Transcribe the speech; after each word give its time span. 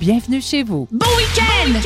Bienvenue 0.00 0.40
chez 0.40 0.62
vous. 0.62 0.88
Bon 0.90 1.06
week-end! 1.18 1.78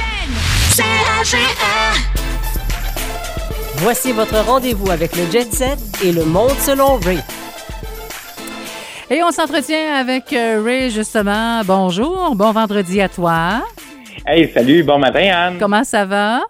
Voici 3.78 4.12
votre 4.12 4.38
rendez-vous 4.38 4.88
avec 4.88 5.16
le 5.16 5.28
Jet 5.32 5.52
Set 5.52 5.80
et 6.04 6.12
le 6.12 6.24
monde 6.24 6.56
selon 6.60 6.94
Ray. 6.98 7.18
Et 9.10 9.20
on 9.24 9.32
s'entretient 9.32 9.96
avec 9.96 10.32
euh, 10.32 10.62
Ray, 10.64 10.92
justement. 10.92 11.62
Bonjour, 11.64 12.36
bon 12.36 12.52
vendredi 12.52 13.00
à 13.00 13.08
toi. 13.08 13.64
Hey, 14.24 14.48
salut, 14.54 14.84
bon 14.84 15.00
matin, 15.00 15.32
Anne. 15.34 15.56
Comment 15.58 15.82
ça 15.82 16.04
va? 16.04 16.42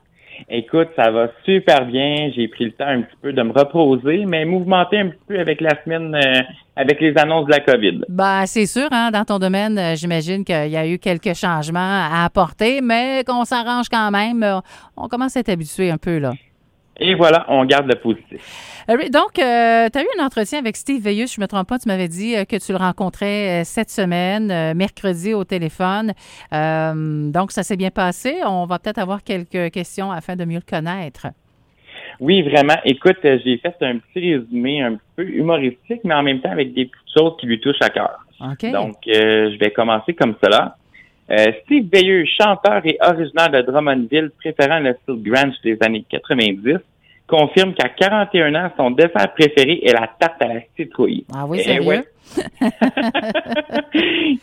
Écoute, 0.48 0.88
ça 0.96 1.10
va 1.10 1.28
super 1.44 1.86
bien. 1.86 2.30
J'ai 2.34 2.48
pris 2.48 2.66
le 2.66 2.72
temps 2.72 2.86
un 2.86 3.02
petit 3.02 3.16
peu 3.22 3.32
de 3.32 3.42
me 3.42 3.52
reposer, 3.52 4.24
mais 4.26 4.44
mouvementé 4.44 4.98
un 4.98 5.08
petit 5.08 5.24
peu 5.26 5.38
avec 5.38 5.60
la 5.60 5.82
semaine, 5.82 6.14
euh, 6.14 6.42
avec 6.76 7.00
les 7.00 7.16
annonces 7.16 7.46
de 7.46 7.50
la 7.50 7.60
COVID. 7.60 8.04
Ben, 8.08 8.44
c'est 8.46 8.66
sûr, 8.66 8.88
hein, 8.90 9.10
dans 9.10 9.24
ton 9.24 9.38
domaine, 9.38 9.78
euh, 9.78 9.94
j'imagine 9.94 10.44
qu'il 10.44 10.68
y 10.68 10.76
a 10.76 10.86
eu 10.86 10.98
quelques 10.98 11.34
changements 11.34 11.80
à 11.80 12.24
apporter, 12.24 12.80
mais 12.82 13.24
qu'on 13.26 13.44
s'arrange 13.44 13.88
quand 13.88 14.10
même. 14.10 14.42
Euh, 14.42 14.60
On 14.96 15.08
commence 15.08 15.36
à 15.36 15.40
être 15.40 15.48
habitué 15.48 15.90
un 15.90 15.98
peu, 15.98 16.18
là. 16.18 16.32
Et 17.00 17.14
voilà, 17.14 17.44
on 17.48 17.64
garde 17.64 17.88
le 17.88 17.96
positif. 17.96 18.84
Euh, 18.88 18.96
Donc, 19.10 19.32
tu 19.34 19.42
as 19.42 19.88
eu 19.88 20.06
un 20.18 20.24
entretien 20.24 20.58
avec 20.60 20.76
Steve 20.76 21.02
Veilleux, 21.02 21.26
je 21.26 21.40
ne 21.40 21.44
me 21.44 21.48
trompe 21.48 21.68
pas, 21.68 21.78
tu 21.78 21.88
m'avais 21.88 22.08
dit 22.08 22.36
euh, 22.36 22.44
que 22.44 22.56
tu 22.56 22.72
le 22.72 22.78
rencontrais 22.78 23.62
euh, 23.62 23.64
cette 23.64 23.90
semaine, 23.90 24.50
euh, 24.50 24.74
mercredi 24.74 25.34
au 25.34 25.44
téléphone. 25.44 26.12
Euh, 26.52 27.30
donc, 27.30 27.50
ça 27.50 27.62
s'est 27.62 27.76
bien 27.76 27.90
passé. 27.90 28.36
On 28.46 28.66
va 28.66 28.78
peut-être 28.78 28.98
avoir 28.98 29.24
quelques 29.24 29.72
questions 29.72 30.12
afin 30.12 30.36
de 30.36 30.44
mieux 30.44 30.60
le 30.64 30.70
connaître. 30.70 31.26
Oui, 32.20 32.42
vraiment. 32.42 32.76
Écoute, 32.84 33.18
euh, 33.24 33.38
j'ai 33.44 33.58
fait 33.58 33.74
un 33.80 33.98
petit 33.98 34.34
résumé 34.34 34.82
un 34.82 34.98
peu 35.16 35.24
humoristique, 35.24 36.00
mais 36.04 36.14
en 36.14 36.22
même 36.22 36.40
temps 36.40 36.52
avec 36.52 36.74
des 36.74 36.86
petites 36.86 37.18
choses 37.18 37.32
qui 37.40 37.46
lui 37.46 37.60
touchent 37.60 37.82
à 37.82 37.90
cœur. 37.90 38.24
Donc, 38.72 38.96
euh, 39.08 39.50
je 39.52 39.58
vais 39.58 39.70
commencer 39.72 40.14
comme 40.14 40.34
cela. 40.42 40.76
Euh, 41.30 41.52
Steve 41.64 41.86
Veilleux, 41.92 42.24
chanteur 42.38 42.82
et 42.84 42.98
originaire 43.00 43.50
de 43.50 43.62
Drummondville, 43.62 44.30
préférant 44.38 44.78
le 44.80 44.94
style 45.02 45.22
grunge 45.22 45.54
des 45.64 45.78
années 45.80 46.04
90, 46.10 46.76
confirme 47.26 47.72
qu'à 47.72 47.88
41 47.88 48.54
ans, 48.54 48.70
son 48.76 48.90
dessert 48.90 49.32
préféré 49.32 49.80
est 49.84 49.92
la 49.94 50.06
tarte 50.20 50.42
à 50.42 50.48
la 50.48 50.60
citrouille. 50.76 51.24
ah 51.34 51.46
oui, 51.46 51.58
Eh 51.60 51.64
sérieux? 51.64 51.86
ouais. 51.86 52.04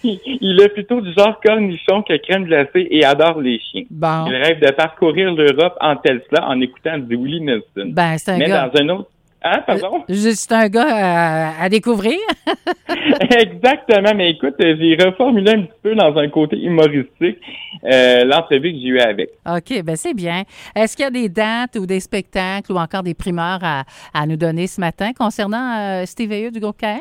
il 0.03 0.19
il 0.41 0.61
est 0.61 0.69
plutôt 0.69 1.01
du 1.01 1.11
genre 1.13 1.39
cornichon 1.43 2.01
que 2.01 2.15
crème 2.17 2.45
glacée 2.45 2.87
et 2.89 3.05
adore 3.05 3.39
les 3.41 3.59
chiens. 3.59 3.83
Bon. 3.89 4.25
Il 4.27 4.35
rêve 4.35 4.59
de 4.59 4.71
parcourir 4.71 5.31
l'Europe 5.33 5.77
en 5.81 5.95
Tesla 5.97 6.47
en 6.47 6.59
écoutant 6.61 6.97
du 6.97 7.15
Willie 7.15 7.41
Nelson. 7.41 7.91
Ben, 7.91 8.17
c'est 8.17 8.31
un 8.31 8.37
Mais 8.37 8.47
gars. 8.47 8.69
dans 8.73 8.81
un 8.81 8.89
autre... 8.89 9.10
Hein, 9.43 9.63
pardon? 9.65 10.03
C'est 10.07 10.51
un 10.51 10.67
gars 10.67 10.85
à, 10.87 11.63
à 11.63 11.69
découvrir. 11.69 12.17
Exactement, 13.39 14.13
mais 14.15 14.31
écoute, 14.31 14.53
euh, 14.61 14.75
j'ai 14.79 14.95
reformulé 15.03 15.51
un 15.51 15.61
petit 15.63 15.79
peu 15.81 15.95
dans 15.95 16.15
un 16.15 16.29
côté 16.29 16.57
humoristique 16.57 17.39
euh, 17.83 18.23
l'entrevue 18.23 18.71
que 18.71 18.77
j'ai 18.79 18.87
eue 18.87 18.99
avec. 18.99 19.29
OK, 19.47 19.83
ben 19.83 19.95
c'est 19.95 20.13
bien. 20.13 20.43
Est-ce 20.75 20.95
qu'il 20.95 21.05
y 21.05 21.07
a 21.07 21.11
des 21.11 21.29
dates 21.29 21.75
ou 21.75 21.87
des 21.87 21.99
spectacles 21.99 22.71
ou 22.71 22.77
encore 22.77 23.01
des 23.01 23.15
primeurs 23.15 23.59
à, 23.63 23.83
à 24.13 24.27
nous 24.27 24.37
donner 24.37 24.67
ce 24.67 24.79
matin 24.79 25.11
concernant 25.17 25.75
euh, 25.79 26.05
Steve 26.05 26.51
du 26.51 26.59
groupe 26.59 26.77
Cain? 26.77 26.99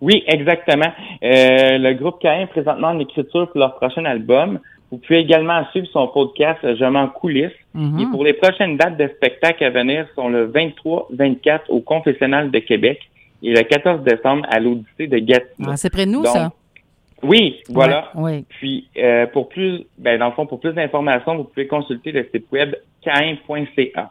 Oui, 0.00 0.24
exactement. 0.26 0.92
Euh, 1.22 1.78
le 1.78 1.94
groupe 1.94 2.24
est 2.24 2.46
présentement 2.46 2.88
en 2.88 2.98
écriture 2.98 3.48
pour 3.50 3.60
leur 3.60 3.76
prochain 3.76 4.04
album. 4.04 4.58
Vous 4.90 4.98
pouvez 4.98 5.20
également 5.20 5.64
suivre 5.70 5.86
son 5.92 6.08
podcast 6.08 6.58
Je 6.62 6.84
m'en 6.84 7.08
coulisse. 7.08 7.52
Mhm. 7.74 8.00
Et 8.00 8.06
pour 8.10 8.24
les 8.24 8.32
prochaines 8.32 8.76
dates 8.76 8.96
de 8.96 9.06
spectacles 9.08 9.62
à 9.64 9.70
venir 9.70 10.06
sont 10.16 10.28
le 10.28 10.48
23-24 10.50 11.60
au 11.68 11.80
Confessionnal 11.80 12.50
de 12.50 12.58
Québec 12.58 12.98
et 13.42 13.52
le 13.54 13.62
14 13.62 14.02
décembre 14.02 14.44
à 14.50 14.58
l'Odyssée 14.58 15.06
de 15.06 15.18
Gatineau. 15.18 15.68
Ah, 15.70 15.76
c'est 15.76 15.90
près 15.90 16.06
de 16.06 16.10
nous, 16.10 16.22
Donc, 16.22 16.32
ça? 16.32 16.50
Oui, 17.22 17.60
voilà. 17.68 18.10
Ouais. 18.14 18.44
Puis 18.48 18.88
euh, 18.98 19.26
pour 19.26 19.48
plus, 19.50 19.82
ben 19.98 20.18
dans 20.18 20.26
le 20.26 20.32
fond, 20.32 20.46
pour 20.46 20.58
plus 20.58 20.72
d'informations, 20.72 21.36
vous 21.36 21.44
pouvez 21.44 21.66
consulter 21.66 22.12
le 22.12 22.26
site 22.34 22.46
web 22.50 22.74
cain.ca. 23.04 24.10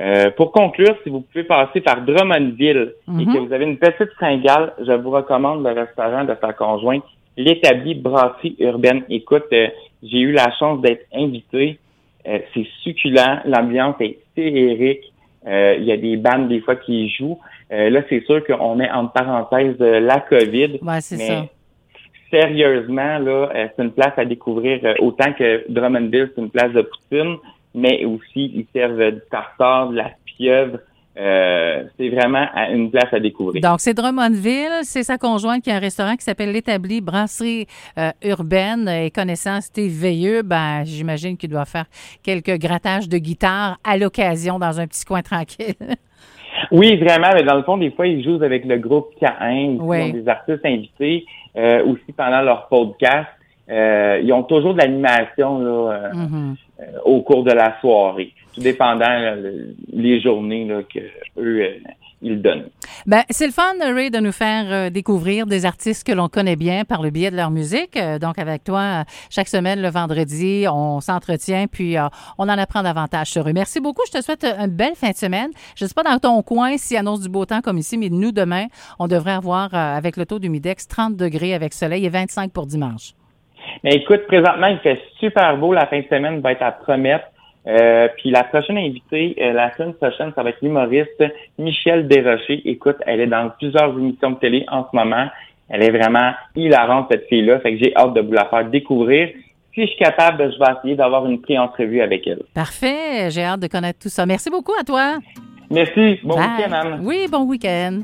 Euh, 0.00 0.30
pour 0.32 0.52
conclure, 0.52 0.96
si 1.04 1.10
vous 1.10 1.20
pouvez 1.20 1.44
passer 1.44 1.80
par 1.80 2.02
Drummondville 2.02 2.94
et 3.08 3.10
Mhm. 3.10 3.32
que 3.32 3.38
vous 3.38 3.52
avez 3.52 3.64
une 3.64 3.76
petite 3.78 4.10
fringale, 4.14 4.72
je 4.84 4.92
vous 4.92 5.10
recommande 5.10 5.62
le 5.64 5.70
restaurant 5.72 6.24
de 6.24 6.34
sa 6.40 6.52
conjointe, 6.52 7.04
l'établi 7.36 7.94
Brasserie 7.94 8.56
Urbaine. 8.58 9.04
Écoute, 9.08 9.44
euh, 9.52 9.68
j'ai 10.02 10.18
eu 10.20 10.32
la 10.32 10.50
chance 10.58 10.80
d'être 10.80 11.06
invité. 11.14 11.78
Euh, 12.26 12.38
c'est 12.54 12.66
succulent, 12.82 13.40
l'ambiance 13.44 13.96
est 14.00 14.18
féerique. 14.34 15.12
Euh, 15.46 15.76
Il 15.78 15.84
y 15.84 15.92
a 15.92 15.96
des 15.96 16.16
bandes 16.16 16.48
des 16.48 16.60
fois 16.60 16.76
qui 16.76 17.08
jouent. 17.10 17.38
Euh, 17.72 17.90
là, 17.90 18.02
c'est 18.08 18.24
sûr 18.26 18.44
qu'on 18.44 18.76
met 18.76 18.90
en 18.90 19.06
parenthèse 19.06 19.76
euh, 19.80 19.98
la 19.98 20.20
COVID. 20.20 20.78
Ouais, 20.82 21.00
c'est 21.00 21.16
mais 21.16 21.26
ça. 21.26 21.44
sérieusement, 22.30 23.18
là, 23.18 23.50
euh, 23.54 23.68
c'est 23.74 23.82
une 23.82 23.92
place 23.92 24.12
à 24.16 24.24
découvrir 24.24 24.80
autant 25.00 25.32
que 25.32 25.64
Drummondville, 25.68 26.30
c'est 26.34 26.40
une 26.40 26.50
place 26.50 26.72
de 26.72 26.82
poutine, 26.82 27.36
mais 27.74 28.04
aussi 28.04 28.52
ils 28.54 28.66
servent 28.72 29.10
du 29.10 29.20
tartare, 29.30 29.88
de 29.88 29.96
la 29.96 30.10
pieuvre. 30.24 30.78
Euh, 31.18 31.84
c'est 31.98 32.08
vraiment 32.08 32.46
à- 32.54 32.70
une 32.70 32.90
place 32.90 33.12
à 33.12 33.20
découvrir. 33.20 33.60
Donc, 33.62 33.80
c'est 33.80 33.92
Drummondville. 33.94 34.80
C'est 34.82 35.02
sa 35.02 35.18
conjointe 35.18 35.62
qui 35.62 35.70
a 35.70 35.76
un 35.76 35.78
restaurant 35.78 36.16
qui 36.16 36.24
s'appelle 36.24 36.52
l'Établi 36.52 37.00
Brasserie 37.02 37.66
euh, 37.98 38.10
Urbaine. 38.24 38.88
Et 38.88 39.10
connaissant 39.10 39.60
Steve 39.60 39.92
Veilleux, 39.92 40.42
ben, 40.42 40.84
j'imagine 40.84 41.36
qu'il 41.36 41.50
doit 41.50 41.66
faire 41.66 41.84
quelques 42.22 42.58
grattages 42.58 43.08
de 43.10 43.18
guitare 43.18 43.78
à 43.84 43.96
l'occasion 43.98 44.58
dans 44.58 44.80
un 44.80 44.86
petit 44.86 45.04
coin 45.04 45.22
tranquille. 45.22 45.74
Oui, 46.70 46.96
vraiment, 46.98 47.28
mais 47.34 47.42
dans 47.44 47.56
le 47.56 47.62
fond, 47.62 47.78
des 47.78 47.90
fois, 47.90 48.06
ils 48.06 48.22
jouent 48.22 48.42
avec 48.42 48.66
le 48.66 48.76
groupe 48.76 49.08
K1, 49.20 49.52
ils 49.74 49.80
Oui. 49.80 50.02
ont 50.02 50.08
des 50.10 50.28
artistes 50.28 50.64
invités, 50.64 51.24
euh, 51.56 51.82
aussi 51.86 52.12
pendant 52.14 52.42
leur 52.42 52.68
podcast. 52.68 53.26
Euh, 53.70 54.20
ils 54.22 54.30
ont 54.34 54.42
toujours 54.42 54.74
de 54.74 54.78
l'animation 54.78 55.58
là, 55.58 55.92
euh, 55.92 56.12
Mhm. 56.14 56.56
euh, 56.80 56.84
au 57.06 57.22
cours 57.22 57.42
de 57.44 57.52
la 57.52 57.80
soirée, 57.80 58.32
tout 58.52 58.60
dépendant 58.60 59.08
là, 59.08 59.34
les 59.92 60.20
journées 60.20 60.64
là, 60.66 60.82
que 60.82 61.00
eux 61.38 61.62
euh, 61.62 61.78
ils 62.22 62.40
donnent. 62.40 62.68
Ben, 63.06 63.22
c'est 63.30 63.46
le 63.46 63.52
fun, 63.52 63.72
Ray, 63.80 64.10
de 64.10 64.18
nous 64.18 64.32
faire 64.32 64.64
euh, 64.70 64.90
découvrir 64.90 65.46
des 65.46 65.66
artistes 65.66 66.06
que 66.06 66.12
l'on 66.12 66.28
connaît 66.28 66.56
bien 66.56 66.84
par 66.84 67.02
le 67.02 67.10
biais 67.10 67.30
de 67.30 67.36
leur 67.36 67.50
musique. 67.50 67.96
Euh, 67.96 68.18
donc, 68.18 68.38
avec 68.38 68.62
toi, 68.64 69.04
chaque 69.28 69.48
semaine, 69.48 69.82
le 69.82 69.88
vendredi, 69.88 70.66
on 70.72 71.00
s'entretient, 71.00 71.66
puis 71.66 71.98
euh, 71.98 72.06
on 72.38 72.44
en 72.44 72.56
apprend 72.56 72.82
davantage 72.82 73.26
sur 73.26 73.46
eux. 73.48 73.52
Merci 73.52 73.80
beaucoup. 73.80 74.02
Je 74.06 74.18
te 74.18 74.22
souhaite 74.22 74.44
une 74.44 74.68
belle 74.68 74.94
fin 74.94 75.10
de 75.10 75.16
semaine. 75.16 75.50
Je 75.76 75.84
ne 75.84 75.88
sais 75.88 75.94
pas 75.94 76.04
dans 76.04 76.18
ton 76.18 76.40
coin 76.42 76.76
s'il 76.76 76.96
annonce 76.96 77.20
du 77.20 77.28
beau 77.28 77.44
temps 77.44 77.60
comme 77.60 77.78
ici, 77.78 77.98
mais 77.98 78.08
nous, 78.08 78.30
demain, 78.30 78.66
on 79.00 79.08
devrait 79.08 79.32
avoir, 79.32 79.74
avec 79.74 80.16
le 80.16 80.24
taux 80.24 80.38
d'humidex, 80.38 80.86
30 80.86 81.16
degrés 81.16 81.54
avec 81.54 81.72
soleil 81.72 82.06
et 82.06 82.08
25 82.08 82.52
pour 82.52 82.66
dimanche. 82.66 83.14
Mais 83.82 83.96
écoute, 83.96 84.26
présentement, 84.28 84.68
il 84.68 84.78
fait 84.78 85.00
super 85.18 85.56
beau. 85.56 85.72
La 85.72 85.86
fin 85.86 86.00
de 86.00 86.06
semaine 86.08 86.40
va 86.40 86.52
être 86.52 86.62
à 86.62 86.72
promettre. 86.72 87.24
Euh, 87.66 88.08
puis 88.16 88.30
la 88.30 88.44
prochaine 88.44 88.78
invitée, 88.78 89.36
euh, 89.40 89.52
la 89.52 89.72
semaine 89.76 89.94
prochaine, 89.94 90.32
ça 90.34 90.42
va 90.42 90.50
être 90.50 90.60
l'humoriste 90.62 91.24
Michel 91.58 92.08
Desrochers. 92.08 92.62
Écoute, 92.64 92.96
elle 93.06 93.20
est 93.20 93.26
dans 93.26 93.50
plusieurs 93.50 93.90
émissions 93.90 94.32
de 94.32 94.36
télé 94.36 94.64
en 94.68 94.86
ce 94.90 94.96
moment. 94.96 95.28
Elle 95.68 95.84
est 95.84 95.90
vraiment 95.90 96.32
hilarante, 96.56 97.06
cette 97.10 97.28
fille-là. 97.28 97.60
Fait 97.60 97.72
que 97.72 97.78
j'ai 97.84 97.96
hâte 97.96 98.14
de 98.14 98.20
vous 98.20 98.32
la 98.32 98.46
faire 98.46 98.68
découvrir. 98.68 99.28
Si 99.74 99.82
je 99.82 99.86
suis 99.86 99.96
capable, 99.96 100.52
je 100.52 100.58
vais 100.58 100.72
essayer 100.78 100.96
d'avoir 100.96 101.24
une 101.24 101.40
pré-entrevue 101.40 102.02
avec 102.02 102.26
elle. 102.26 102.42
Parfait. 102.52 103.30
J'ai 103.30 103.44
hâte 103.44 103.60
de 103.60 103.68
connaître 103.68 104.00
tout 104.00 104.10
ça. 104.10 104.26
Merci 104.26 104.50
beaucoup 104.50 104.74
à 104.78 104.84
toi. 104.84 105.18
Merci. 105.70 106.18
Bon 106.22 106.34
week-end, 106.34 106.72
Anne. 106.72 107.00
Oui, 107.02 107.26
bon 107.30 107.44
week-end. 107.44 108.02